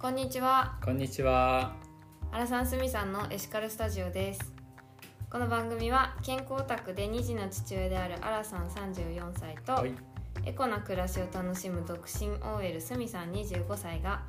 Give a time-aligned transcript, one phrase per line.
[0.00, 0.76] こんにちは。
[0.84, 1.74] こんにちは。
[2.30, 4.54] アラサンスミさんのエシカルスタジオです。
[5.28, 9.92] この番組は健康オタクで2児の父親であるアラさん34歳と、はい。
[10.46, 14.22] エコな暮らしを楽しむ独身 OL スミさん25歳が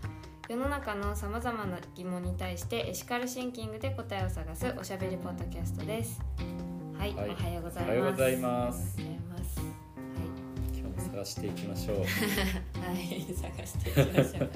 [0.50, 6.20] 世の中のさまざまな疑問に対してエシカルシンキングで答えを探すおしゃべりポッドキャストです。
[6.98, 7.30] はい、はい。
[7.30, 7.86] おはようございます。
[7.86, 8.98] おはようございます。
[8.98, 9.20] おはい
[10.80, 11.98] 今日も探していきましょう。
[11.98, 14.50] はい、はい、探していきましょう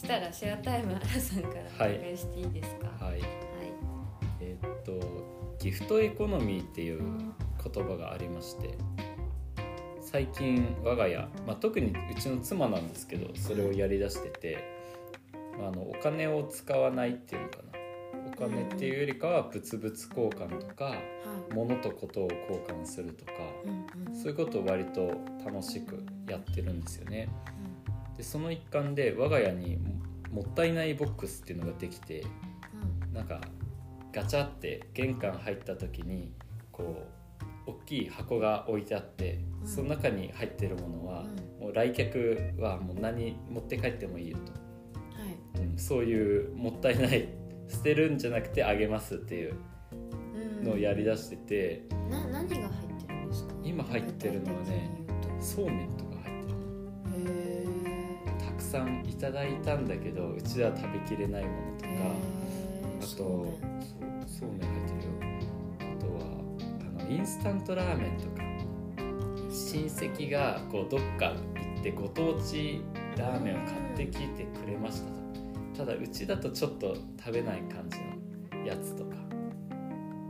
[0.00, 3.04] したらシェアタイムアラさんからお願いしていいですか？
[3.04, 3.12] はい。
[3.12, 3.22] はい。
[4.40, 4.98] えーっと
[5.58, 7.02] ギフトエコノミーっていう
[7.62, 8.78] 言葉がありまして、
[10.00, 14.64] 最近我が家、まあ、特にうちの妻なんですけど、それをやりだしてて、
[15.58, 17.62] まあ、あのお金を使わないっていうのかな。
[18.26, 20.98] お金っていうよりかは物々交換とかはい。
[21.54, 23.32] 物とことを交換するとか
[23.66, 24.14] うんうん。
[24.18, 25.12] そういうことを割と
[25.44, 27.28] 楽しくやってるんですよね。
[28.16, 29.78] でその一環で我が家に
[30.30, 32.24] ももったいないボックスっていうのができて
[33.12, 33.40] なんか
[34.12, 36.32] ガチャって玄関入った時に
[36.72, 37.06] こ
[37.66, 39.68] う大きい箱が置いてあって、うん。
[39.68, 41.22] その中に入ってるものは、
[41.58, 41.64] うん。
[41.66, 45.62] もう来客はもう何持って帰ってもいいよと、はい。
[45.68, 47.28] うんそういうもったいない
[47.68, 49.54] 捨てるんじゃなくてあげますっていう
[50.34, 50.64] うん。
[50.64, 53.54] のをやりだしてて、な何が入ってるんですか？
[53.62, 54.90] 今入ってるのはね
[55.38, 56.09] そうめんとか
[58.70, 61.90] さんいただいたんだけどうちでは食べきれないものとか。
[63.00, 63.58] あとそう
[64.26, 65.16] そうめん入ってるよ
[65.80, 66.20] あとは
[67.00, 68.42] あのインスタントラーメンとか。
[69.50, 72.82] 親戚がこうどっか行ってご当地
[73.16, 75.10] ラーメンを買ってきてくれました
[75.78, 75.84] と。
[75.84, 77.98] ただうちだとちょっと食べない感じ
[78.56, 79.16] のやつとか。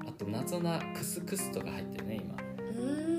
[0.09, 2.35] あと謎なクスクスとか入ってるね今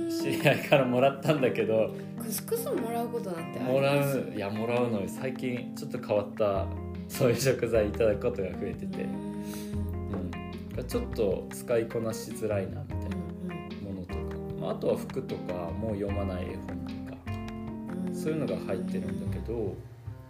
[0.09, 6.68] 知り合いからもらったんだけどクスクスもらうことなんてありもらういやもらうの最近ちょっと変わった
[7.08, 9.03] そういう食材いただくことが増えてて。
[9.03, 13.16] うん、ちょっと使いこなしづらいなみたいな
[13.84, 14.19] ものとか、
[14.62, 17.18] まあ、あとは服とかもう読まない絵本とか。
[18.14, 19.75] そういうのが入ってるんだけど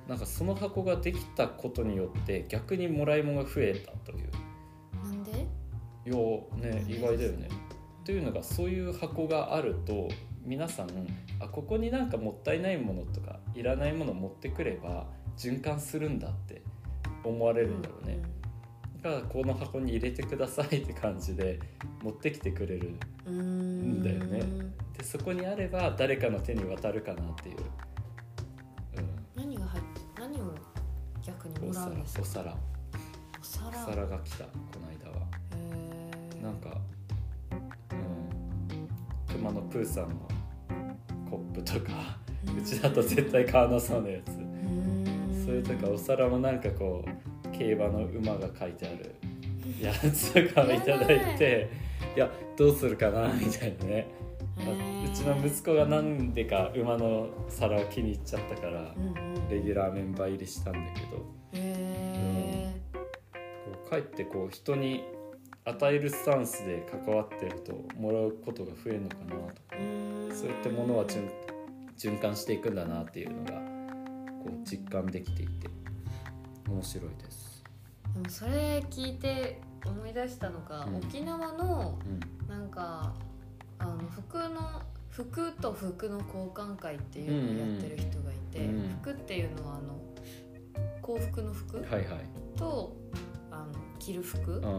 [0.07, 4.29] なんかその箱ができたことによって逆にもらい物が増えたという。
[5.03, 5.31] なんで？
[5.31, 6.15] いや
[6.71, 7.49] ね意外だよね。
[8.03, 10.09] というのがそういう箱があると
[10.43, 10.89] 皆さん
[11.39, 15.05] あここになんかもったいないものとかいらないもの持ってくれば
[15.37, 16.61] 循環するんだって
[17.23, 18.19] 思われるんだろうね。
[19.03, 21.59] だからこの箱に入れてくださいって感じで
[22.03, 22.95] 持ってきてくれる
[23.25, 24.41] うんんだよね。
[24.97, 27.55] でそこにあれば誰かの手に渡るかなっていう、
[29.35, 30.53] 何が入って何を
[31.25, 32.21] 逆にうん、お皿もらうんですか？
[32.21, 32.57] お皿
[33.41, 33.69] お皿。
[33.69, 34.05] お皿。
[34.07, 34.51] が来たこ
[34.81, 35.27] の間は。
[36.41, 36.77] なんか
[39.41, 40.15] うん熊野プーさんの
[41.29, 42.17] コップとか
[42.57, 44.29] うちだと絶対買わなそうなやつ。
[44.29, 45.43] うん。
[45.45, 49.15] それとかお皿もなんかこう競馬の馬が書いてある
[49.79, 51.69] やつとかをいただいて
[52.15, 52.19] い。
[52.19, 54.07] やどうするかなみたいなね。
[54.57, 59.49] うちの息子がなんでか馬の皿を気に入っちゃったからうんうん。
[59.49, 61.25] レギュラーメンバー入りしたんだけど。
[61.53, 62.99] へこ
[63.87, 65.03] うかえってこう人に
[65.65, 69.35] 与えるスタンスで関わってるともらうことが増えるのかな
[70.29, 71.29] とそういったものは循
[71.97, 73.51] 循環していくんだなっていうのが
[74.43, 75.69] こう実感できていて
[76.67, 77.63] 面白いです。
[78.13, 80.95] でもそれ聞いて思い出したのが、うん。
[80.97, 82.49] 沖縄のうん。
[82.49, 83.13] なんか
[83.77, 88.89] あの服の服と服の交換会っていうのをやってる人がいて、うんうん。
[89.01, 89.99] 服っていうのはあの
[91.01, 92.05] 幸福の服はいはい。
[92.57, 92.95] と
[94.01, 94.61] 着る服うん。
[94.61, 94.71] の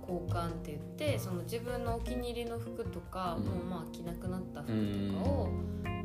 [0.00, 3.44] 交換って言ってその自分のお気に入りの服とか、うん。
[3.44, 5.50] もうまあ着なくなった服とかを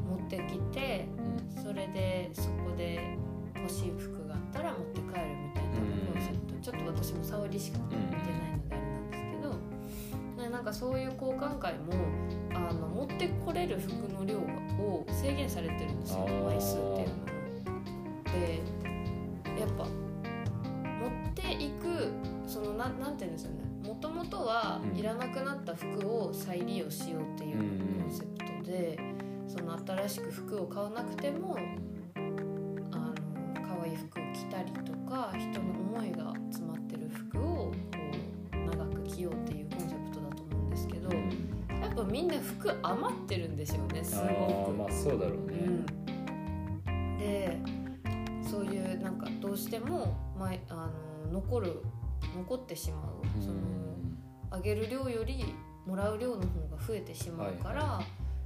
[0.09, 1.07] 持ってきて、
[1.56, 1.63] うん。
[1.63, 3.17] それでそこで
[3.56, 5.72] 欲しい服があったら持って帰るみたいな
[6.11, 11.94] コンセプト、ちょっと私も沙織しか見てないのであれなんですけど、でなんかそういう交換会も
[12.53, 17.25] あの持ってこれる服の量を制限されてるんですよ枚数っていうのも。
[18.25, 18.61] で
[42.61, 44.72] 服余ってるんですよねすあごく。
[44.72, 45.58] ーまあそうだろうね。
[46.87, 47.59] うん、で
[48.47, 50.90] そういうなんかどうしても、まあ
[51.25, 51.81] の残る
[52.35, 53.55] 残ってしまう、その
[54.52, 55.55] あげる量より
[55.87, 58.02] もらう量の方が増えてしまうから、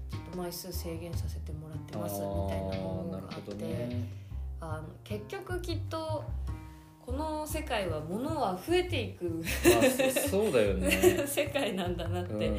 [0.10, 2.24] ちょっと枚数制限させてもらってますみた
[2.56, 4.10] いなものがあって、あね
[4.62, 6.24] あの結局きっと
[7.06, 9.42] この世界は物は増えていく。
[9.46, 10.90] あそそうだよね。
[11.28, 12.40] 世界なんだなっうん。
[12.40, 12.52] て、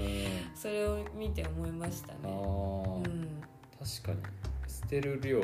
[0.54, 2.32] それを見て思いましたあね。
[2.32, 2.94] ー。
[2.96, 3.28] うん。
[4.02, 4.19] 確かに。
[4.69, 5.40] 捨てる量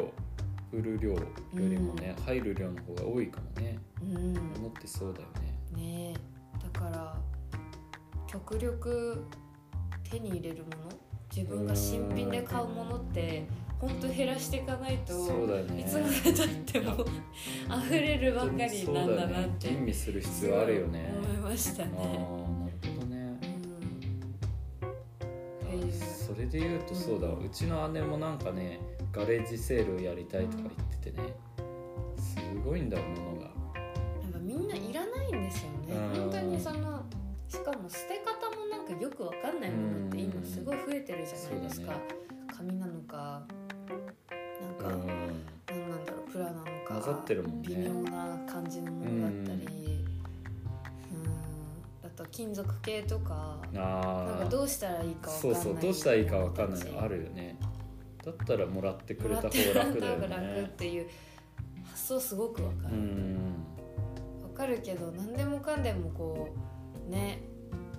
[0.72, 1.18] 売る量よ
[1.54, 3.78] りもね、入る量の方が多いかもね。
[4.00, 4.32] うん。
[4.34, 5.26] 物ってそうだよ
[5.74, 5.82] ね。
[5.82, 6.72] ねえ。
[6.72, 7.16] だから
[8.26, 9.24] 極力
[10.08, 10.88] 手に入れるもの？
[11.34, 13.44] 自分が新品で買うものって
[13.82, 15.80] 本当減らしていかないとね。
[15.80, 17.04] いつまでたっても
[17.84, 21.12] 溢れるばかりなんだなってね吟味する必要あるよね。
[21.16, 21.96] 思いましたああね。
[21.96, 23.40] なるほどね。
[25.72, 25.92] うん。
[25.92, 27.34] それで言うとそうだわ。
[27.34, 28.78] うちの姉もなんかね
[29.10, 30.70] ガレージセールをやりたいとか言っ
[31.00, 31.34] ててね。
[32.16, 33.50] すごいんだよ物が。
[34.22, 35.96] なんかみんないらないんですよね。
[36.14, 36.30] うん。
[36.30, 37.04] 本当にその
[37.48, 41.92] しかも捨て方もなんかよくわかんないものって今すごい増えてるじゃないですか、
[42.56, 43.44] 紙なのか
[44.60, 45.06] なんか、うん。
[45.06, 47.68] なんなんだろうプラなのか混ざってるもんね。
[47.68, 50.04] 微妙な感じのものだったり
[51.12, 52.06] うん。
[52.06, 57.56] あと金属系とかなんかどうしたらいいかわかんないそうそうどうしたらいいかわかんないのあるよね。
[58.24, 61.06] だったらもらってくれた方が楽だよもらってもらった方が楽っねていう
[61.90, 63.54] 発想すごくわかうる、ん。
[64.42, 66.48] わかるけど何でもかんでもこ
[67.08, 67.42] うね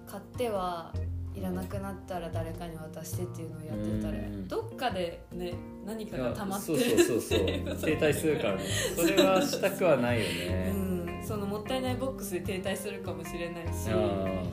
[0.07, 0.93] 買っては
[1.35, 4.47] いらなくなったら誰かに渡してっていうのをやってたらうん。
[4.47, 5.53] どっかでね
[5.85, 7.39] 何かが溜まってそうるそうそうそう。
[7.45, 8.63] 停滞するからね。
[8.95, 13.89] それはしたくはないよね、うん、そのもったいないボックスで停滞するかもしれないし。
[13.89, 14.43] あ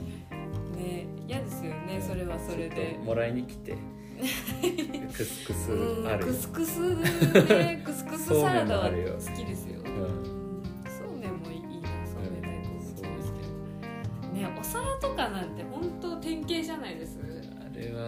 [0.75, 2.97] ね嫌ですよねーそれはそれで。
[2.99, 3.75] ともらいに来て。
[4.21, 8.91] クスクスうんあるクスクスねクスクスサラダは好
[9.35, 9.80] きですよ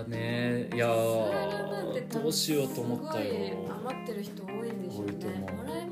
[0.08, 0.70] ね。
[0.74, 3.34] いやどうしようと思ったよ。
[3.86, 5.14] 余ってる人多いんでしょうね。
[5.40, 5.86] もらい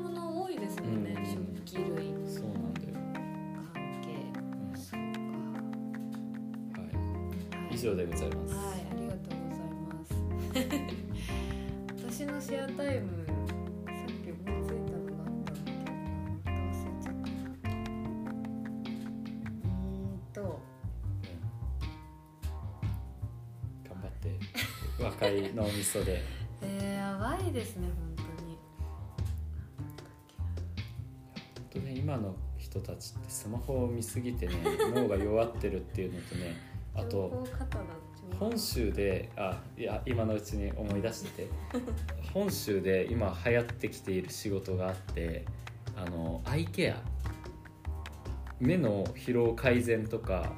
[25.22, 25.54] 若い。
[25.54, 26.22] 脳みそで。
[26.62, 28.58] えー、やばいですね、本当に。
[31.54, 34.54] 本当ね今の人たちってスマホを見すぎてね
[34.94, 36.56] 脳が弱ってるっていうのとね
[36.94, 37.48] あ情と
[38.38, 41.48] 本州であいや今のうちに思い出してて
[42.32, 45.44] 本州で今流行ってきている仕事があって
[45.96, 47.02] あのアイケア。
[48.60, 50.52] 目の疲労改善とか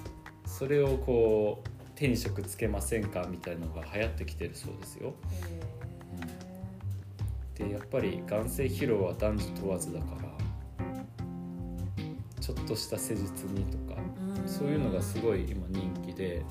[0.44, 1.73] それをこう
[2.04, 5.14] 手に職つけませんかみたいのが流行ってきてるそうですよ。
[7.54, 12.04] でやっぱり眼性疲労は男女問わずだから
[12.40, 13.98] ちょっとした施術にとか
[14.44, 16.44] そういうのがすごい今人気で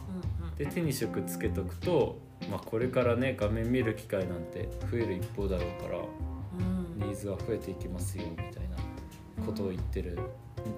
[0.57, 2.17] で手に職つけとくと、
[2.49, 5.99] まあ、これからね画面見る機会なんて増える一方だろうから
[7.05, 8.77] ニーズが増えていきますよみたいな
[9.45, 10.17] ことを言ってる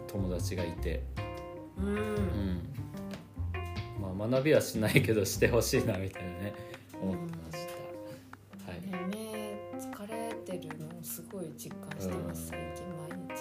[0.07, 1.04] 友達がいて、
[1.77, 1.95] うん、うん。
[1.98, 2.85] うん
[4.00, 6.53] まあ、学びはしないけどしてほしいなみたいなね
[7.01, 7.68] 思ってまし
[8.65, 8.71] た。
[8.71, 8.81] はい。
[9.10, 12.50] ね、目疲れてるのをすごい実感してます、うん。
[12.50, 13.36] 最近毎日。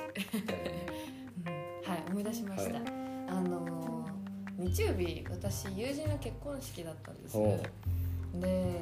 [1.88, 2.82] はい思い出しました、はい
[3.28, 3.84] あのー
[4.56, 7.60] 日曜日私友人の結婚式だったんですほ
[8.34, 8.80] で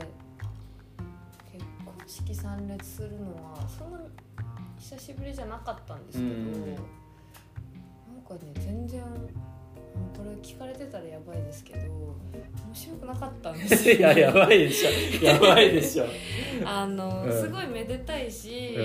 [1.51, 3.99] 結婚式参列するのはそんな
[4.79, 6.75] 久しぶりじゃなかったんですけど、うん。
[6.75, 6.85] なん
[8.29, 9.03] かね全然
[10.17, 13.97] これ聞かれてたらやばいですけど面白くなかったんですよ。
[13.97, 14.91] いややばいでしょ。
[15.25, 16.05] やばいでしょ。
[16.65, 17.33] あの、うん。
[17.33, 18.81] すごいめでたいし、う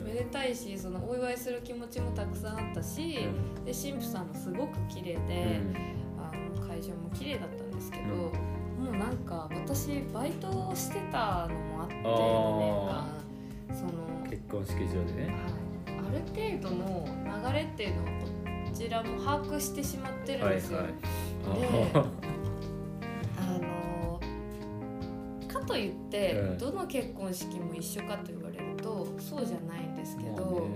[0.00, 0.04] ん。
[0.04, 3.18] めでたいしそのお祝いする気持ちもたくさんあったし、
[3.64, 5.60] で神父さんもすごく綺麗で、
[6.18, 13.06] あの会場も綺麗だったんですけど、もうなんか私バイトをしてたのもあって2あ
[13.70, 13.92] 年間その、
[14.28, 15.26] 結婚式場でね。
[15.26, 15.62] はい。
[15.98, 17.06] ある程度の
[17.46, 18.21] 流れっていうのをこ
[18.82, 20.78] ちらも把握してしまってるんはいですよ。
[20.78, 20.86] はい。
[20.88, 20.92] で
[21.94, 22.04] あ
[23.38, 24.20] あの
[25.48, 30.68] かといって、うんどの結婚式も一緒かと言われるとそうじゃないんですけど、まあね。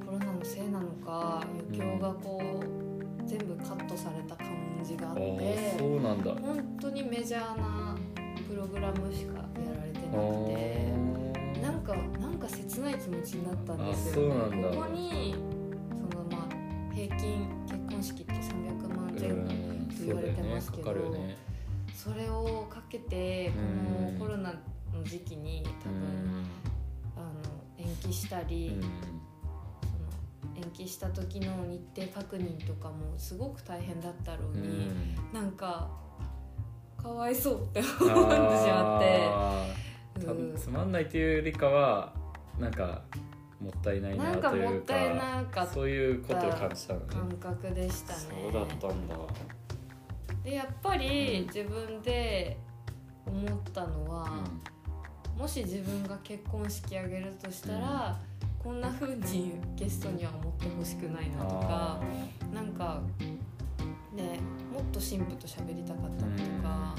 [0.00, 4.46] うん、コロナのせいなのか余興がこう、全部カットされた感
[4.84, 6.34] じがあっあてーそうなんだ。
[6.34, 7.96] 本当にメジャーな
[8.48, 9.42] プログラムしかや
[9.78, 11.62] られてあなくてー。
[11.62, 15.34] なんかなんか切ない気持ちになったんですよ、ここに
[20.58, 21.36] ますけどねかかるよね。
[21.94, 24.52] それをかけてこのコロナ
[24.92, 26.44] の時期に多分
[27.16, 27.28] あの
[27.78, 28.80] 延期したり、
[30.56, 34.62] 延期した時の日程確認とかもすごく大変だったろううん。
[34.62, 34.90] に、
[35.32, 35.88] なんか
[36.96, 39.30] かわいそうって思ってしうんまって。
[40.26, 40.52] うん。
[40.54, 42.12] たつまんないというよりかは
[42.58, 43.02] なんか
[43.60, 47.06] もったいないななんかというかもったいなかそういうことを感じたのね。
[47.10, 48.18] 感覚でしたね。
[48.42, 49.16] そうだったんだ
[50.44, 52.56] でやっぱり自分で
[53.26, 54.44] 思ったのは、
[55.36, 58.18] もし自分が結婚式あげるとしたら、
[58.58, 63.00] こんな風にゲストには思ってほしくないなとかあなんか
[64.12, 64.40] ね
[64.72, 66.94] もっと神父と喋りたかったりとか、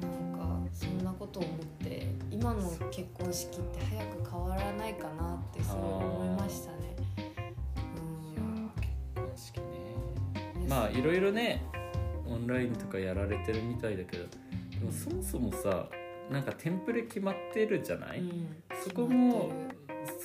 [0.00, 6.93] なんかそんなことを思って今の結婚式って早く変わらないかなってすごい思いましたね。
[10.74, 11.62] まあいろいろね
[12.26, 14.28] オンラインとかやられてるみたいだけどで
[14.84, 15.86] もそもそもさ
[16.30, 18.48] なんかテンプレ決まってるじゃない、うん。
[18.82, 19.52] そこも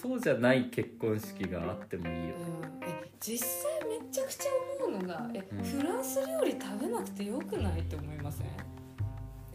[0.02, 2.20] そうじゃない結婚式があってもいいよ。
[2.22, 2.34] ね
[2.82, 4.50] うん、え実際めちゃくちゃ
[4.88, 5.64] 思うのがえ、うん。
[5.64, 7.82] フランス料理食べなくてよくない？
[7.82, 8.48] って思いません？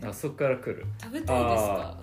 [0.08, 0.86] あそこから来る。
[1.02, 1.98] 食べたいですか？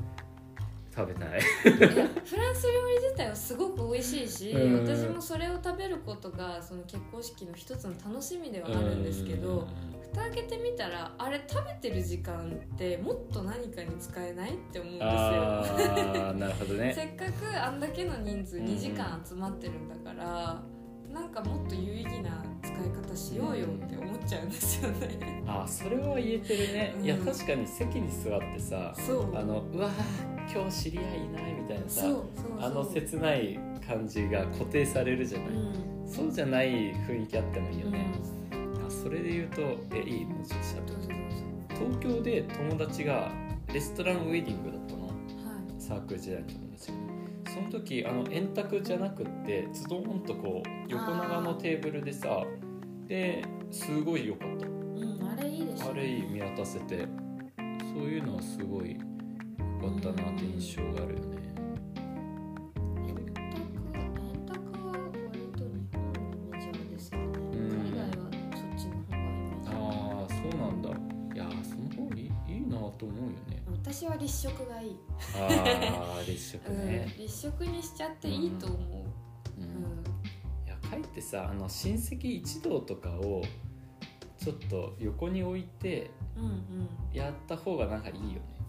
[1.02, 1.42] 食べたい。
[1.42, 4.88] フランス料理自体はすごく美味しいし、うん。
[4.88, 9.68] 私もそれを食べることがその結婚式の一つの楽しみではあるんですけど
[10.14, 16.34] 蓋開けてみたらあれ食べてる時間ってもっと何かに使えないって思うんですよ。
[16.34, 16.94] なるほどね。
[16.96, 20.62] せっかくあんだけの人数うん2時間集まってるんだから、
[21.14, 25.44] なんかもっと有意義な使い方しようよって思っちゃうんですよね。
[25.48, 29.02] あそれは言えてるね、いやうん確かに席に座ってさあ
[29.44, 32.06] のうわー今日知り合いいないみたいなさ
[32.60, 36.08] あの切ない感じが固定されるじゃない、うん。
[36.08, 37.92] そうじゃない雰囲気あってもいいようん。
[37.94, 38.06] ね、
[38.88, 39.62] あそれで言うと
[39.96, 40.82] えいいもうちょっとしゃ
[41.76, 43.32] 東京で友達が
[43.74, 45.08] レストランウェディングだったの？
[45.08, 45.16] はい。
[45.82, 46.98] サークル時代の友達が
[47.54, 52.46] その時あの円卓じゃなくってズドンとこう横長のテーブルでさ
[53.08, 54.68] ですごい良かった。
[54.68, 57.08] うんあれいいですあれいい見渡せて
[57.58, 58.96] そういうのはすごい
[59.82, 61.38] 良かったなって印象があるよね。
[63.08, 64.54] 円卓円卓
[64.86, 66.00] は割と日本
[66.52, 67.60] メジャーですよね、ん。
[67.68, 69.70] 海外はそっちの方がイメージ。
[69.70, 70.90] ああそうなんだ。
[70.90, 73.62] いやーその方がいいいいなと思うよね。
[73.84, 74.96] 私は立食がいい、
[75.36, 78.80] ああ立食ね、うん、立食にしちゃっていいと思う、
[79.60, 79.64] うん。
[79.64, 80.04] うん。
[80.66, 83.42] いやかえってさあの親戚一同とかを
[84.38, 86.90] ちょっと横に置いてうんうん。
[87.14, 88.34] やった方がなんかいいよね。
[88.56, 88.62] うん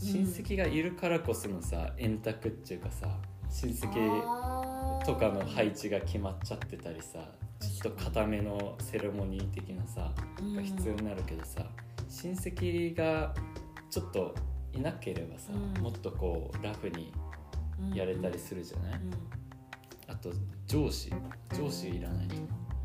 [0.00, 3.08] 親戚がいるからこそのさ円卓っていうかさ
[3.50, 7.18] 親戚とかの配置が決まっちゃってたりさ
[7.58, 10.12] ちょっと固めのセレモニー的なさ
[10.54, 11.66] が必要になるけどさ
[12.08, 13.34] 親戚が
[13.90, 14.36] ちょっと
[14.72, 15.82] いなければさ、うん。
[15.82, 17.27] もっとこうラフにうん
[17.94, 20.12] やれたりするじゃない、うん。
[20.12, 20.30] あと
[20.66, 21.12] 上司。
[21.56, 22.34] 上司いらないと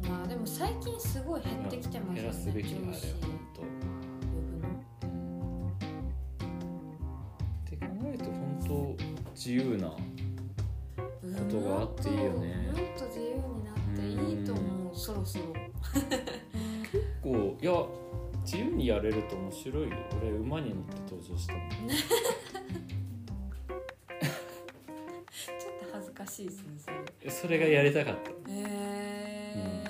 [0.09, 2.91] まあでも最近すごい減ってきてますよね減らすべきあれ本
[3.53, 3.67] 当呼
[4.51, 4.69] ぶの
[7.61, 9.97] って考えると本当自由なこ
[11.49, 12.67] とがあっていいよね。
[12.67, 15.45] もっと自由になっていいと思うそろそろ。
[17.21, 17.73] こういや
[18.43, 19.95] 自由にやれると面白いよ。
[20.21, 21.63] 俺馬に乗って登場したもん
[26.33, 26.89] しいですねそ
[27.25, 28.15] れそれがやりたかっ
[28.49, 29.83] へ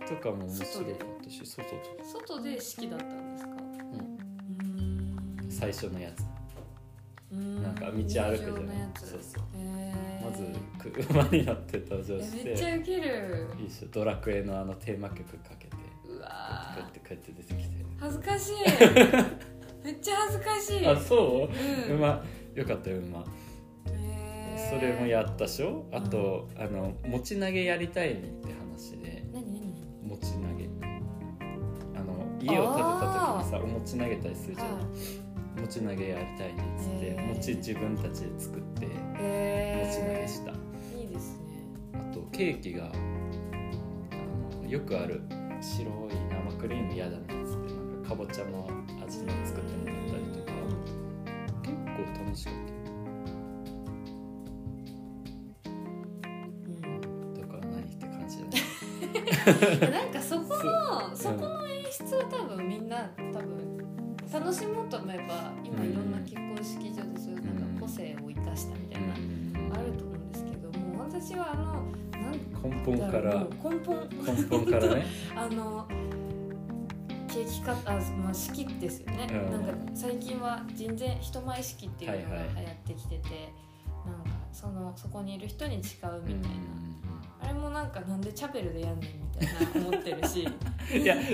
[0.00, 3.50] たとかも面白かったし外とー外で式だったんですか？
[3.50, 3.58] うん。
[5.42, 5.50] うん。
[5.50, 6.24] 最初のやつ。
[7.32, 8.36] うんなんか道歩くじゃない？
[8.96, 9.42] そうそう。
[9.56, 10.24] へー。
[10.24, 10.42] まず
[10.78, 13.46] く馬に乗って登場しえめっちゃてウケる。
[13.58, 15.76] いいっしょドラクエのあのテーマ曲かけて。
[16.08, 16.78] うこわー。
[16.78, 17.70] うやってこうやって出てきて。
[18.00, 18.54] 恥ずかしい。
[19.84, 20.86] めっちゃ恥ずかしい。
[20.86, 21.48] あそ
[21.88, 21.92] う？
[21.92, 21.96] うん。
[21.98, 22.24] 馬。
[22.54, 23.24] よかったよ馬
[24.70, 25.84] それもやったでしょ？
[25.92, 29.24] あと、あの持ち投げやりたいねって話で。
[29.32, 29.74] 何何？
[30.08, 30.70] 持ち投げ。
[31.98, 33.00] あの家を建てた
[33.40, 34.78] 時にさお餅投げたりするじゃん、は
[35.60, 37.34] 持ち投げやりたいねっつってへー。
[37.34, 40.52] 餅自分たちで作ってい持へち投げした、
[40.96, 41.66] いいですね。
[41.94, 42.92] あとケーキがあ
[44.62, 45.20] のよくある
[45.60, 48.70] 白い生クリーム嫌だねっつってなんかかぼちゃの
[49.04, 50.52] 味の作ってもらったりとか。
[51.62, 52.69] 結構楽しかった
[59.90, 63.78] なんかそこのそこの演出は多分みんな多分
[64.32, 69.14] 楽しもうと思えば今いろんな結婚式場でそういうなんか個性を生かしたみたいな、
[69.76, 71.70] あると思うんですけども私はあの
[72.62, 73.46] 根本から。
[73.62, 75.06] 根本根本からね。
[75.34, 75.86] あの
[77.28, 79.52] ケーキき方あ、まあ、式ですよね、うん。
[79.52, 82.54] なんか最近は人前人前式っていうのがはいはい。
[82.56, 83.52] 流行ってきてて、
[84.04, 86.58] なんかそのそこにいる人に誓うみたいな、
[87.60, 90.40] もなんかなんでチャペルでやんねんみたいな思ってるし。
[90.92, 91.28] いや確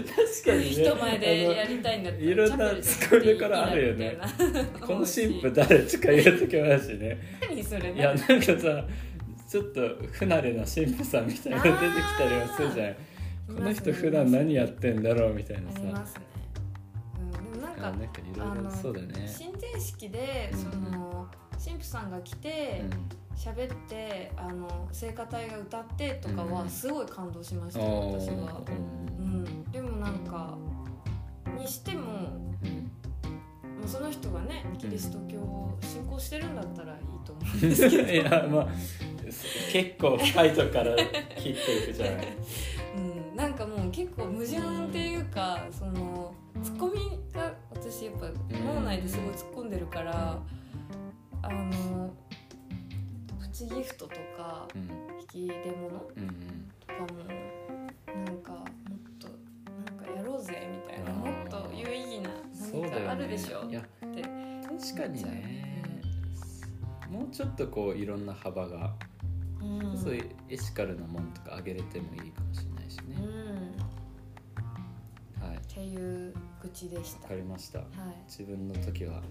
[0.45, 0.71] かにね。
[0.71, 4.19] 人前でやりたいんだったらいろんなツッコミどころあるよね。
[4.81, 5.07] この神
[5.41, 7.19] 父誰とか言う時もあるしね。
[7.49, 7.93] 何それ。
[7.93, 8.27] いやなんか
[8.59, 8.87] さ
[9.49, 9.81] ちょっと
[10.13, 12.95] 不慣れな神父さんみたいなの出てきたりもするじゃん。
[13.57, 15.81] この人普段何やってんだろうみたいなさ。
[15.81, 19.09] うん、でもなんかあなんかいろいろそうだね。
[19.39, 20.59] 神前式でうん。
[20.59, 21.29] その
[21.65, 22.83] 神父さんが来て
[23.37, 26.53] 喋ってあの聖歌隊が歌ってとかうん。
[26.53, 28.63] はすごい感動しましたあよー私は、
[29.19, 30.57] うん、でもなんか
[31.59, 32.03] にしても
[32.63, 32.91] うん
[33.79, 38.69] まあその人がねキリスト教を信仰してるんだったらいいと思うんですけど、 いやまあ
[39.73, 40.97] 結構深いとこから
[41.37, 42.27] 切っていくじゃない。
[42.97, 50.41] うん、なんかもう結構矛盾っていうかそのツッコミが私やっぱ脳内ですごい突っ込んでるから
[51.43, 52.26] あのプ
[53.57, 54.83] チギフトとかうん。
[55.35, 57.25] 引き出物うんとかも
[58.25, 58.65] なんかもっ
[59.19, 62.31] となんかやろうぜみたいなもっと有意義な
[62.73, 65.83] 何かあるでしょいやって確かにね。
[67.11, 68.93] もうちょっとこういろんな幅が
[69.63, 69.97] うん。
[69.97, 73.17] そういうエシカルなものとかあげれてもいいかもしれないしね。
[73.19, 73.21] う
[75.43, 75.57] んはい。
[75.57, 77.23] っていう愚痴でした。
[77.23, 77.79] わかりました。
[77.79, 77.89] はい。
[78.29, 79.23] 自分の時はは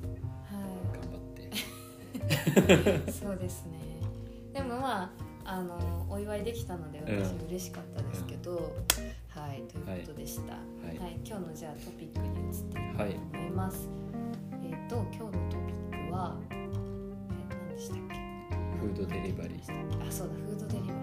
[0.94, 1.44] 頑張って。
[1.46, 1.52] い
[3.12, 3.95] そうですね
[5.56, 7.24] ああのお祝いできたのでうん。
[7.24, 8.74] 私嬉しかったですけど、
[9.30, 10.60] はいということでした、は
[10.94, 10.98] い。
[11.00, 11.20] はい。
[11.26, 13.88] 今日のじゃあトピックに移っていきたはいいと思います、
[14.64, 16.58] えっ、と今日のトピックはえー
[17.50, 18.16] 何でしたっけ？
[18.80, 19.60] フードデリバリー。
[20.08, 21.00] あそうだフードデリバリ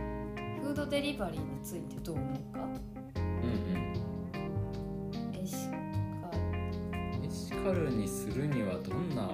[0.00, 0.62] ー。
[0.62, 2.60] フードデリバリーについてどう思うか？
[3.16, 3.52] うん
[5.34, 5.76] エシカ
[6.32, 6.40] う
[7.20, 9.30] んエシカルにするにはどんな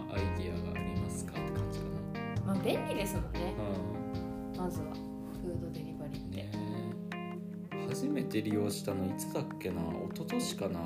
[8.30, 10.80] て利用したのいつだっけな一昨年かな。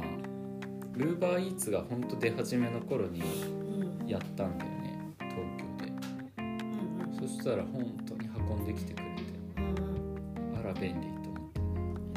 [0.97, 4.09] ウーバーイーツがほんと出始めの頃にうん。
[4.09, 5.93] やったんだよね東京で。
[6.39, 7.15] うんうん。
[7.15, 9.23] そしたら本当に運んできてくれて。
[9.59, 11.61] うんあら便利と思って。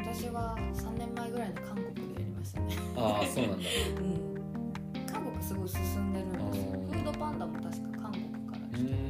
[0.03, 2.75] 私は3年前ぐらいの韓国でやりましたね。
[2.95, 3.65] ああそうなんだ。
[3.99, 5.05] うん。
[5.11, 6.71] 韓国すごい進んでるんですよ。
[6.71, 9.06] フードパンダも確か韓国からう来てる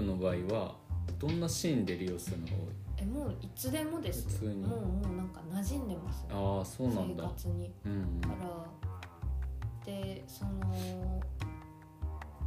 [0.00, 0.74] 韓国の場合は
[1.18, 2.52] どんなシーンで利用するのが
[2.98, 4.56] えもういつでもです普通に。
[4.66, 6.22] もうもうなんか馴染んでます。
[6.24, 7.24] ね多いああそうなんだ。
[7.24, 7.72] 生活に。
[7.86, 8.66] うんから
[9.84, 11.20] でその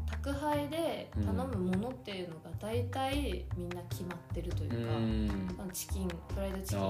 [0.10, 5.62] 宅配で頼むものっていうのが大体みんな決まってるといううか、ん。
[5.62, 6.80] あのチキンフライドチキン。
[6.80, 6.84] あ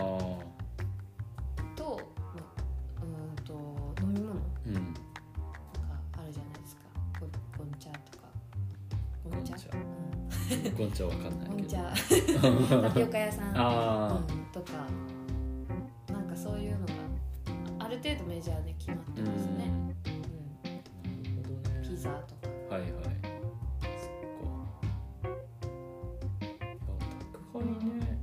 [10.73, 11.69] ンチゴンチャわかんないけど。
[11.69, 13.53] チャ タピオカ屋さん
[14.51, 14.71] とか
[16.11, 16.93] なんかそういうのが
[17.79, 19.71] ある程度メジャーで決まってあますね、
[21.83, 22.75] ピザとか。
[22.75, 22.91] はいはい。
[22.91, 25.29] そっか。
[26.83, 26.89] あ
[27.31, 28.19] 宅配ね。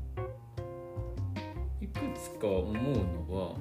[1.80, 3.56] いくつか思うのは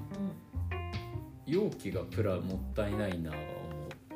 [1.45, 3.45] 容器がプラもったいないなは思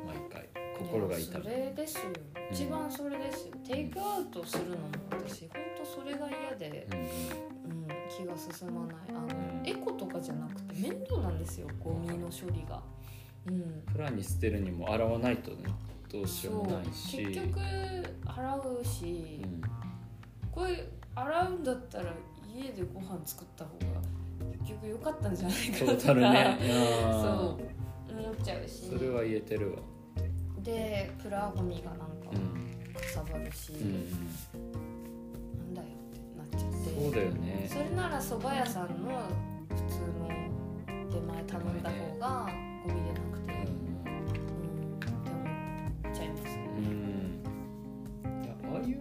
[0.04, 0.06] う。
[0.06, 0.48] 毎回。
[0.78, 1.32] 心が痛い。
[1.32, 2.02] やそむれですよ
[2.50, 8.96] 一番それですよ、テイクアウトするのも私本当それが嫌で、うんうん、気が進まない。
[9.08, 9.68] あの、うん。
[9.68, 12.82] エコとかじゃなくて面倒なんですよゴミの処理が。
[13.46, 13.82] うん。
[13.92, 15.56] プラに捨てるにも洗わないとね
[16.10, 17.24] どうしようもないし。
[17.26, 17.60] 結局
[18.26, 19.62] 洗うし、うん。
[20.50, 22.12] これ洗うんだったら
[22.54, 24.00] 家でご飯作った方が
[24.62, 26.14] 結局良かったんじゃないかとか。
[26.14, 26.58] ね。
[26.60, 27.56] そうあ
[28.16, 28.84] 思っちゃうし。
[28.84, 29.78] ーそれは言えてるわ
[30.62, 34.08] でプラゴミがなんかさばるし、うん
[35.58, 36.76] なんだよってなっちゃって。
[37.00, 37.68] そうだよね。
[37.70, 39.28] それなら蕎麦屋さんの
[39.68, 40.28] 普通の
[41.10, 42.48] 出前頼んだ方が
[42.86, 45.16] ゴミでなくて、うん、って思
[46.10, 46.42] っちゃいます。
[46.44, 46.50] ね。
[46.78, 46.80] う
[48.28, 48.42] ん。
[48.44, 48.96] いやああいう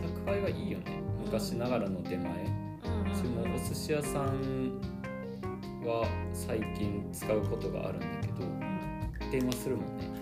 [0.00, 1.02] 宅配はいいよね。
[1.24, 2.26] 昔ながらの出前。
[2.26, 3.12] うん。
[3.12, 4.80] うちもお寿司屋さん
[5.84, 8.34] は最近使うことがあるんだけど
[9.30, 10.17] 電話するもんね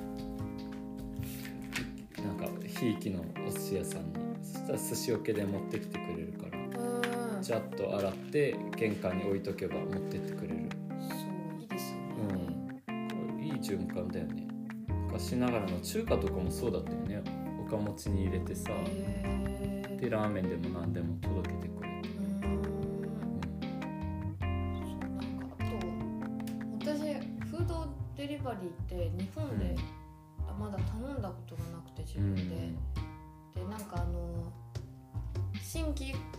[2.79, 6.59] ひいきのお寿司屋さんにそしたら寿司桶で持ってきてくれるから
[7.37, 7.43] うん。
[7.43, 10.69] ジャッと洗って玄関に置いとけば持ってってくれる。
[11.01, 11.17] そ
[11.57, 11.99] ういいですよ
[12.35, 12.83] ね。
[12.87, 12.93] こ
[13.39, 14.47] れいい循環だよね。
[15.07, 17.23] 昔ながらの中華とかもそうだったよね。
[17.67, 18.71] おか持ちに入れてさ
[19.99, 21.66] でラーメンでも何でも届けて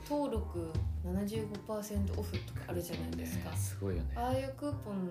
[0.09, 0.71] 登録
[1.05, 4.09] 75%オフとかあるじゃないですか、ねすごいよね。
[4.15, 5.09] ああいうクーポン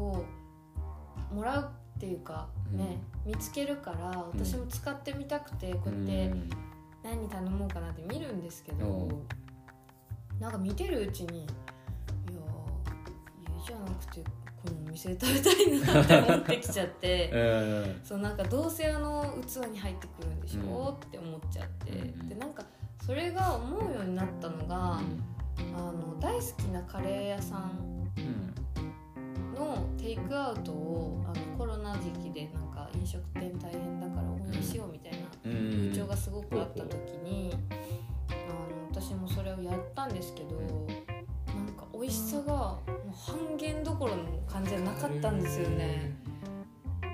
[0.00, 0.24] を
[1.32, 6.50] もらうっていうかね、見つけるから私も使ってみたくてこうやってうん。
[7.02, 10.40] 何頼もうかなって見るんですけど、うん。
[10.40, 11.48] なんか見てるうちにいや
[13.60, 17.30] 家じゃなくてこのお店で食べたいなって思ってきちゃって。
[17.34, 18.00] うん。
[18.04, 22.28] そうなんかどうせあの器に入ってくるんでしょ、って思っちゃって、うん。
[22.28, 22.62] でなんか
[23.04, 25.00] それが思うようになったのが、
[25.76, 27.72] あの大好きなカレー屋さん
[28.16, 35.52] うんのテイクアウトをあのコロナ時期でなんか飲食店大変だから応援しようみたいなうん。
[35.70, 37.54] 風潮がすごくあった時に、
[38.28, 46.12] あの私もそれをやったんですけど、なんか美味しさがもう半減どころの感じじゃなかったんですよね。
[47.02, 47.06] え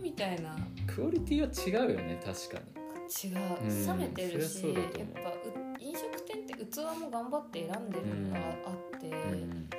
[0.00, 0.02] ー？
[0.02, 0.56] みたいな。
[0.86, 2.58] クオリティは違うよね確か
[3.06, 3.86] 違う、うん。
[3.86, 5.20] 冷めてるしうだと思う。
[5.20, 5.34] やっぱう
[5.80, 9.16] 飲食店って器も頑張って選んでるのがあって、に、う
[9.46, 9.70] ん。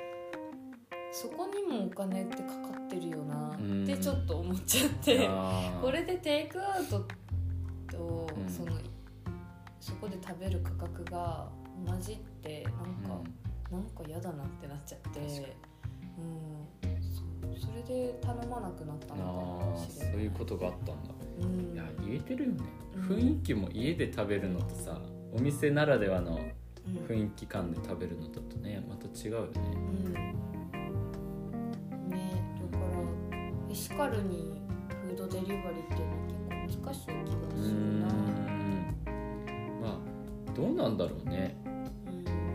[1.12, 3.84] そこにもお金ってかかってるよなうん。
[3.84, 5.28] ってちょっと思っちゃって、
[5.82, 7.06] これでテイクアウト
[7.90, 8.48] と、うん。
[8.48, 8.78] その
[9.80, 11.48] そこで食べる価格が
[11.86, 12.72] 同じってなん
[13.08, 13.22] か、
[13.70, 15.20] なんか嫌だなってなっちゃって、
[16.18, 16.66] うん、
[17.56, 21.14] そそれで頼まなくなったうん、のああそういうことがあったんだ。
[21.40, 21.74] うん。
[21.74, 22.58] いや言えてるよね。
[22.96, 23.02] うん。
[23.02, 25.00] 雰囲気も家で食べるのとさ
[25.32, 26.38] お店ならではの
[26.86, 26.94] うん。
[27.06, 29.50] 雰囲気感で食べるのだとねまた違うよね。
[29.54, 30.12] うん。
[32.10, 32.92] ねだから
[33.70, 34.60] エシカルに
[35.06, 37.24] フードデリバリーっていうのは結構難しい気がう
[37.62, 38.06] するな。
[38.06, 38.94] ん。
[39.82, 41.56] まあどうなんだろうね。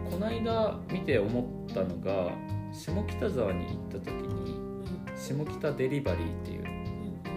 [0.06, 0.12] うん。
[0.12, 2.32] この間見て思ったのが
[2.72, 4.73] 下北沢に行った時に
[5.24, 6.64] 下北デリバリーっていう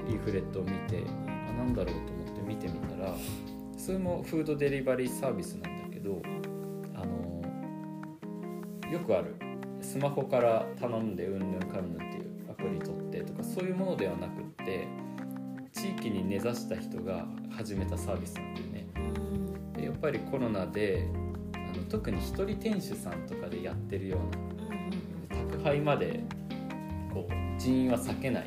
[0.09, 1.05] リーフレットを見て
[1.49, 3.15] あなんだろうと思って見てみたら
[3.79, 6.21] それもフードデリバリーサービスなんだけど
[6.97, 9.37] あのよくある
[9.81, 14.89] スマホから頼んでうんぬんかんぬんっていうアプリ取ってとかそういうものではなくって
[15.73, 18.87] 地域に根ざした人が始めたサービスなんだよね。
[18.97, 21.07] うんでやっぱりコロナで
[21.55, 24.19] あの特に一人店主さんとかでやってるよ
[25.31, 26.25] うな宅配まで
[27.17, 28.47] こう人員は避けない。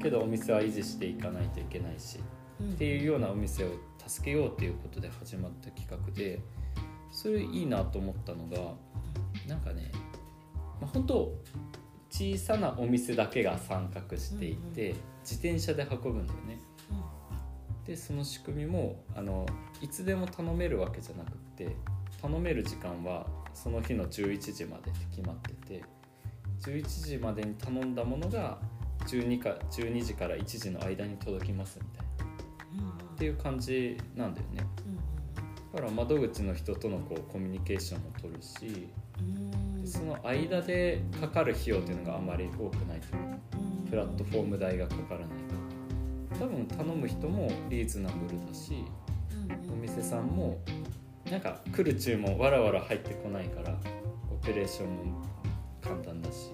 [0.00, 2.18] けどお店は維持していかないといけないし。
[2.62, 3.68] っていうようなお店を
[4.04, 6.40] 助けようっていうことで始まった企画で。
[7.10, 8.74] それいいなと思ったのが
[9.46, 9.90] なんかね、
[10.78, 11.34] まあ、本当
[12.10, 16.60] 小さなお店だけが参画していて、自転車で運ぶんだよね。
[17.86, 19.46] でその仕組みもあの
[19.80, 21.74] いつでも頼めるわけじゃなくって
[22.20, 25.82] 頼める時間はその日の11時までって決まってて
[26.62, 28.58] 11時までに頼んだものが
[29.06, 32.08] 12か12時から1時の間に届きますみたいな。
[33.14, 34.66] っていう感じなんだよね。
[35.72, 38.88] だから窓口の人とのこうコミュニケーションも取るし
[39.80, 43.32] でその間でかかる費用っていうのがあまり多くないという。
[43.32, 43.38] か
[43.90, 45.28] プラットフォーム代がかからない
[46.38, 48.84] 多分頼む人もリーズナブルだし
[49.72, 50.60] お店さんも
[51.30, 53.76] なんか来る注文わらわら入ってこないから
[54.30, 55.22] オペレーションも
[56.18, 56.50] 簡単だし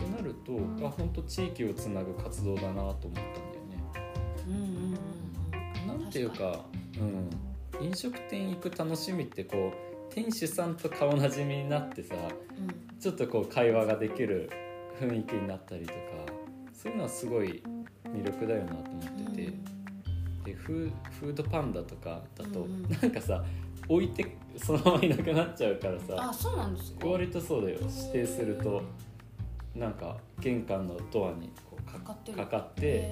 [0.00, 3.20] ってなるとあ本当地域をつなぐ活動だなと思ったんだよ
[4.46, 4.98] ね。
[5.86, 6.64] なんていうか、
[6.98, 9.72] うん、飲食店行く楽しみってこ
[10.10, 12.14] う店主さんと顔なじみになってさ
[13.00, 14.50] ちょっとこう会話ができる
[15.00, 15.98] 雰囲気になったりとか
[16.72, 17.62] そういうのはすごい
[18.04, 19.52] 魅力だよなと思ってて、
[20.44, 22.88] でフーフードパンダとかだと、うんうん。
[22.90, 23.44] なんかさ
[23.88, 26.28] 置いてそのままいなくなっちゃうからさ。
[26.30, 27.06] あそうなんですか？
[27.06, 27.78] 割とそうだよ。
[27.80, 28.82] 指定すると
[29.74, 32.38] なんか玄関のドアにこうかかかってる。
[32.38, 33.10] かかって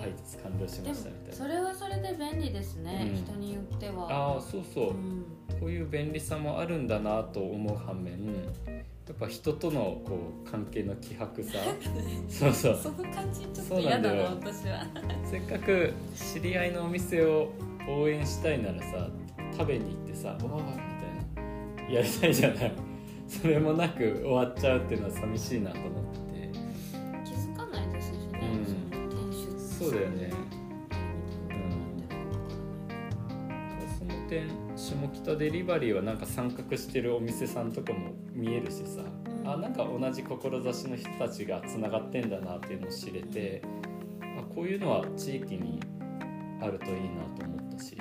[0.00, 1.34] 配達完了しましたみたいな。
[1.34, 3.16] それはそれで便利ですね、うん。
[3.16, 4.10] 人によっては。
[4.10, 5.24] ああそうそう、うん。
[5.60, 8.12] こういう便利さもあるんだなと思う反面
[9.06, 11.58] やっぱ人とのこう関係の希薄さ。
[12.28, 12.78] そうそう。
[12.82, 14.86] その感じちょっそうなと嫌だな私は。
[15.24, 17.52] せっかく知り合いのお店を
[17.88, 19.08] 応援したいならさ
[19.60, 21.92] 食べに行ってさ「わあ」みたいな。
[21.92, 22.72] やりたいじゃない。
[23.28, 26.50] それもなく終わっちゃうっていうのは寂しいなと思ってて。
[27.24, 29.58] 気づかないですしね、うん。
[29.58, 30.30] そうだよね。
[31.50, 31.54] う
[33.84, 33.98] ん。
[33.98, 39.48] その点下北デリバリーはなんか参画してるお店さんとかも見えるしさ、うん。
[39.48, 43.62] あなんか同じ志の人たちがつながってんだなっていうのを知れて
[44.38, 45.80] あこういうのは地域に
[46.62, 47.96] あるといいなと思ったし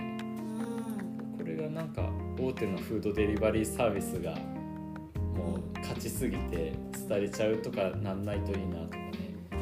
[1.80, 4.36] なんか大手のフードデリバリーサービスが
[5.34, 6.74] もう勝ちすぎて
[7.08, 9.34] 廃れちゃうとかなんないといいなとかね。
[9.54, 9.60] うん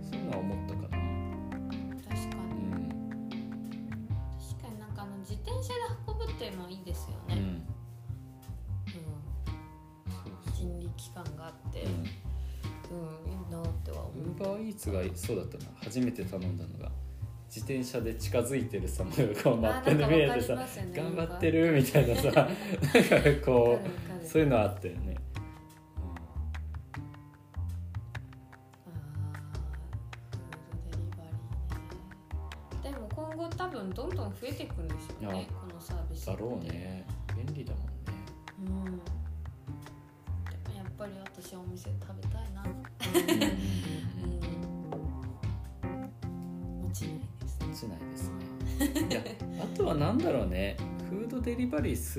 [0.00, 0.88] そういうのは思ったかな。
[0.88, 2.64] 確かに。
[2.64, 2.88] うん。
[4.38, 7.38] 確かになんかあの自転車で運ぶっていうのはいいですよね、うん。
[7.38, 7.64] うん。
[10.54, 11.90] 人力感があって、うん。
[11.90, 15.64] うん、いいなっては思ウうーバーイーツがそうだったな。
[15.84, 16.89] 初めて頼んだのが
[17.52, 20.54] 自転車で近づいてるさまがこうマップで見えてさ、
[20.94, 22.46] 頑張ってるみたいなさなんか
[23.44, 23.80] こ
[24.22, 25.09] うそういうのあったよね。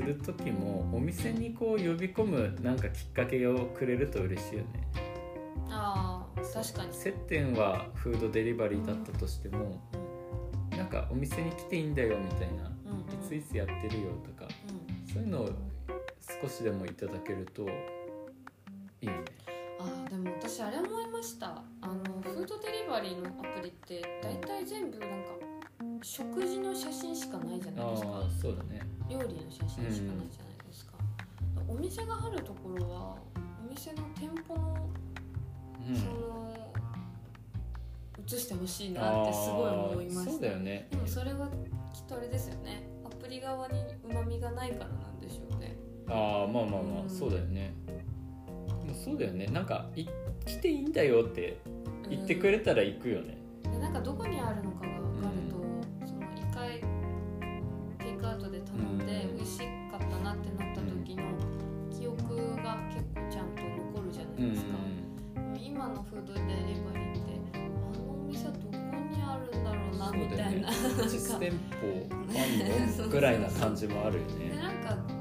[0.02, 4.88] する時もお店にこう呼び込むなんかきっかけをくれると嬉しいよね。
[5.70, 9.80] ああ確かに接点はフードデリバリーだったとしても
[10.72, 15.50] なんかお店に来ていいんだよみたいなうんうんいついつやってるよとかうんそういうのを
[16.42, 17.66] 少しでもいただけるとい
[19.04, 19.20] いよね。
[19.80, 25.32] あーでも私あれ思いましたあのフードデリバリーのアプリって大体全部なんか
[26.04, 28.82] 食事の写真しかないじゃないですかああそうだね。
[29.12, 30.28] 料理の写真しかないじゃない
[30.68, 30.94] ですか、
[31.68, 34.90] お店があるところはお店の店舗の
[35.88, 36.74] うんその
[38.26, 40.88] 映してほしいなってすごい思いまあーそうしただよね。
[40.92, 41.48] でもそれは
[41.94, 45.76] きっとあれですよねアプリ側にうまみがないからなんでしょうね
[46.08, 47.74] ああまあまあまあ、うんそうだよね。
[48.94, 49.46] そうだよね。
[49.48, 50.06] なんかい
[50.46, 51.60] 来ていいんだよって
[52.10, 53.38] 言ってくれたら行くよね。
[53.64, 54.88] でなんかどこにあるのかが
[58.76, 59.36] イクアウトで頼んでうん。
[59.38, 59.64] 美味しか
[59.98, 61.24] ったなってなった時の
[61.92, 64.72] 記憶が結構ちゃんと残るじゃなうんいですか、
[65.36, 67.58] でも今のフードデリバリーってあ
[67.98, 70.70] のお店はどこにあるんだろうなみたいな。
[71.08, 73.08] 実店舗あんの？
[73.12, 74.56] ぐらいな感じもあるよでね。
[74.58, 75.21] なんかジャン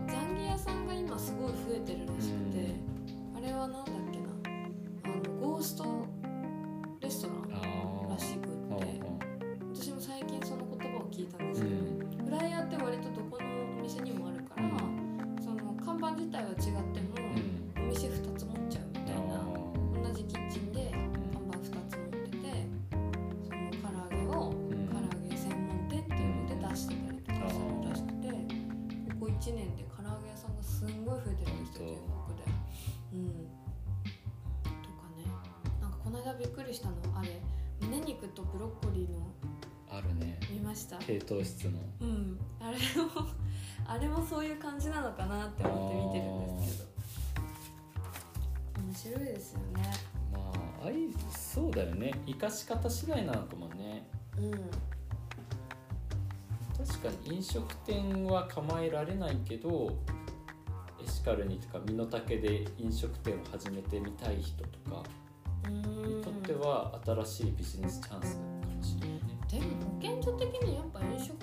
[44.01, 46.91] れもそういう感じなのかなって思って見てるんですけど
[48.83, 49.93] 面白いですよね
[50.33, 50.39] ま
[50.85, 50.95] ああい
[51.37, 52.13] そうだよね。
[52.27, 54.09] 生かし方次第なのかもね。
[54.39, 54.51] うん
[56.79, 59.99] 確かに飲食店は構えられないけど
[61.05, 65.03] エシカルにとか身の丈で飲食店を始めてみたい人とか
[65.69, 65.83] に
[66.25, 68.41] とっては新しいビジネスチャンスか
[68.75, 69.21] もしれないね。
[69.51, 71.35] でも保健所的にやっぱ飲食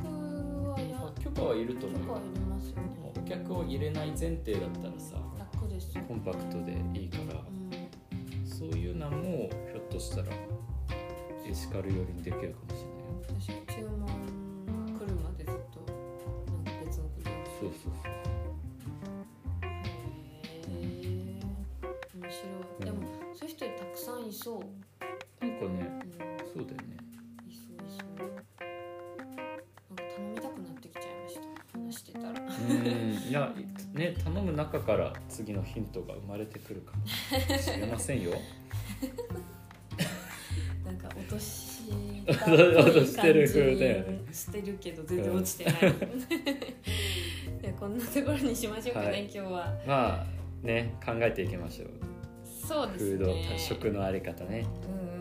[0.71, 2.83] はやまあ許可はいると思うますよね
[3.15, 10.27] お客を入れない前提だったらさ楽ですよコンパクトでいいからうんそういうのもひょっとしたら
[11.47, 13.17] エシカル寄りにできるかもしれないよ。
[13.39, 14.36] 私は注文
[32.87, 33.53] いや
[33.93, 37.07] ね頼む中から次のヒントが生まれてくるかも
[37.57, 38.31] しれませんよ。
[40.85, 41.81] なんか落とし
[42.27, 42.45] 落
[42.93, 45.73] としてる風だよねしてるけど全然落ちてない
[47.61, 50.25] でこんなところにしましょうかね、はい今日はまあ
[50.65, 51.89] ね考えていきましょう。
[52.67, 54.65] そうですフねード食のあり方ね。
[55.11, 55.16] うん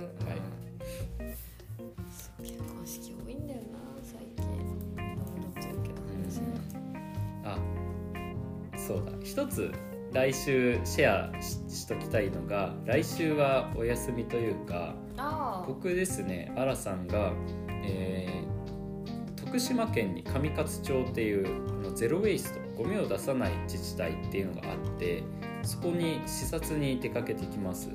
[7.54, 9.12] あそうだ。
[9.22, 9.72] 一つ
[10.12, 17.32] 来週シェアししときたいのが来週はお休みというかああ僕ですねアラさんが、
[17.84, 18.56] えー
[19.46, 25.22] 徳島県に上勝町っていうあのゼロ・ウェイストゴミを出さない自治体っていうのがあって
[25.62, 27.90] そこに視察に出かけてきます。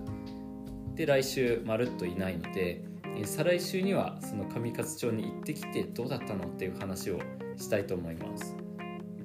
[0.96, 2.84] で来週まるっといないので
[3.16, 7.20] え再来週にはその上勝町に行ってきてどうだったのっていう話を
[7.58, 8.56] したいと思います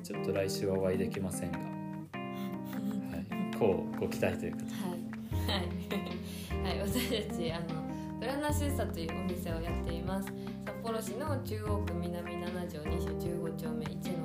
[0.07, 5.65] ちょっと来週はお会いできませんが、はい、こうご期待ということではい、
[6.63, 7.67] はい、はい、私たちあの
[8.21, 10.29] プラナシーサというお店をやっています。
[10.65, 14.25] 札幌市の中央区南7条西15丁目1の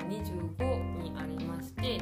[0.60, 2.02] 25にありまして、えっ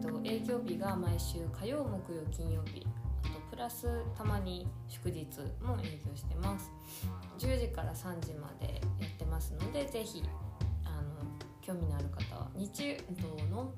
[0.00, 2.86] と、営業日が毎週火曜木曜金曜日。
[3.24, 5.26] あとプラスたまに祝日
[5.60, 6.70] も営業してます。
[7.38, 10.22] 10時から3時までやってますのでぜひ
[11.70, 13.72] 興味のある方は日曜の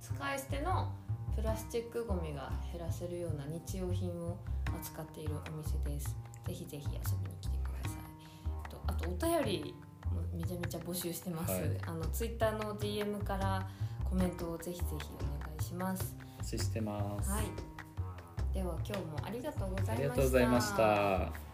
[0.00, 0.92] 使い捨ての
[1.36, 4.36] プラスチックごみが減らせるような日用品を
[4.76, 6.16] 扱っているお店です。
[6.46, 8.00] ぜひぜひ遊びに来てください。
[8.88, 9.74] あとお便り
[10.12, 13.68] もめちゃめちゃ募集してます、はい、あのツイッターの DM から
[14.04, 17.30] コメントをぜひぜひお願いしますお待ちしてます。
[17.30, 17.44] はい。
[18.52, 19.92] では今日もありがとうございました。
[19.92, 21.51] ありがとうございました